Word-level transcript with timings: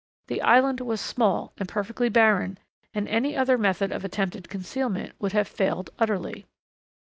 The 0.29 0.41
island 0.41 0.81
was 0.81 0.99
small 0.99 1.53
and 1.59 1.69
perfectly 1.69 2.09
barren, 2.09 2.57
and 2.91 3.07
any 3.07 3.37
other 3.37 3.55
method 3.55 3.91
of 3.91 4.03
attempted 4.03 4.49
concealment 4.49 5.11
would 5.19 5.33
have 5.33 5.47
failed 5.47 5.91
utterly. 5.99 6.47